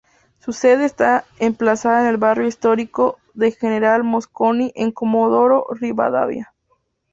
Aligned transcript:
Su 0.39 0.51
sede 0.51 0.85
está 0.85 1.25
emplazada 1.37 2.01
en 2.01 2.07
el 2.07 2.17
barrio 2.17 2.47
histórico 2.47 3.19
de 3.35 3.51
General 3.51 4.03
Mosconi 4.03 4.71
en 4.75 4.91
Comodoro 4.91 5.67
Rivadavia. 5.79 6.55